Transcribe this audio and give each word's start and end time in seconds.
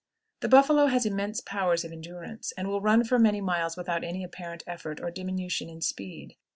The 0.39 0.49
buffalo 0.49 0.87
has 0.87 1.05
immense 1.05 1.41
powers 1.41 1.85
of 1.85 1.91
endurance, 1.91 2.51
and 2.57 2.67
will 2.67 2.81
run 2.81 3.03
for 3.03 3.19
many 3.19 3.39
miles 3.39 3.77
without 3.77 4.03
any 4.03 4.23
apparent 4.23 4.63
effort 4.65 4.99
or 4.99 5.11
diminution 5.11 5.69
in 5.69 5.79
speed. 5.81 6.37